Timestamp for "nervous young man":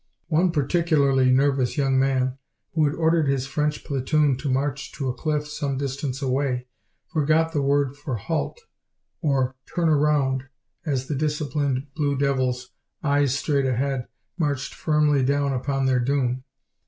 1.29-2.39